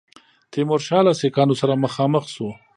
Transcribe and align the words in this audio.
تیمورشاه 0.51 1.01
له 1.07 1.13
سیکهانو 1.21 1.59
سره 1.61 1.81
مخامخ 1.83 2.23
شو. 2.33 2.47